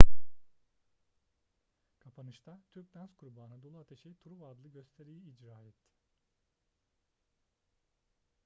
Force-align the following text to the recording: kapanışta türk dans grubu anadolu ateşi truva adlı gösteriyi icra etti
kapanışta 1.99 2.63
türk 2.73 2.93
dans 2.93 3.15
grubu 3.19 3.41
anadolu 3.43 3.79
ateşi 3.79 4.17
truva 4.19 4.47
adlı 4.49 4.69
gösteriyi 4.69 5.21
icra 5.23 5.61
etti 5.61 5.91